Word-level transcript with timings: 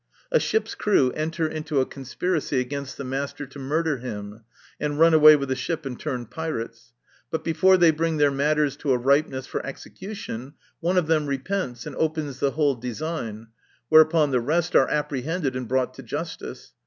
A 0.31 0.39
ship's 0.39 0.73
crew 0.73 1.11
enter 1.11 1.47
into 1.47 1.79
a 1.79 1.85
conspiracy 1.85 2.59
against 2.59 2.97
the 2.97 3.03
master, 3.03 3.45
to 3.45 3.59
murder 3.59 3.97
him, 3.99 4.41
and 4.79 4.97
run 4.97 5.13
away 5.13 5.35
with 5.35 5.49
the 5.49 5.55
shin 5.55 5.77
and 5.83 5.99
turn 5.99 6.25
pirates; 6.25 6.93
but 7.29 7.43
before 7.43 7.77
they 7.77 7.91
bring 7.91 8.17
their 8.17 8.31
matters 8.31 8.75
to 8.77 8.93
a 8.93 8.97
ripeness 8.97 9.45
for 9.45 9.63
execution, 9.63 10.55
one 10.79 10.97
of 10.97 11.05
them 11.05 11.27
repents 11.27 11.85
and 11.85 11.95
opens 11.97 12.39
the 12.39 12.49
whole 12.49 12.73
design; 12.73 13.49
whereupon 13.89 14.31
the 14.31 14.39
rest 14.41 14.75
are 14.75 14.89
apprehended 14.89 15.55
and 15.55 15.67
brought 15.67 15.93
to 15.93 16.01
justice. 16.01 16.73